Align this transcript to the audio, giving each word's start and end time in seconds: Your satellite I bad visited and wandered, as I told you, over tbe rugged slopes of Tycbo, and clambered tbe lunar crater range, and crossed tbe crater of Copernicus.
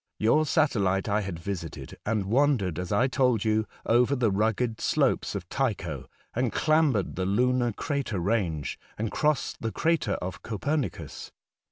Your 0.17 0.47
satellite 0.47 1.07
I 1.07 1.21
bad 1.21 1.37
visited 1.37 1.95
and 2.07 2.25
wandered, 2.25 2.79
as 2.79 2.91
I 2.91 3.07
told 3.07 3.45
you, 3.45 3.67
over 3.85 4.15
tbe 4.15 4.31
rugged 4.35 4.81
slopes 4.81 5.35
of 5.35 5.47
Tycbo, 5.47 6.07
and 6.33 6.51
clambered 6.51 7.13
tbe 7.15 7.27
lunar 7.35 7.71
crater 7.71 8.17
range, 8.19 8.79
and 8.97 9.11
crossed 9.11 9.61
tbe 9.61 9.75
crater 9.75 10.13
of 10.13 10.41
Copernicus. 10.41 11.31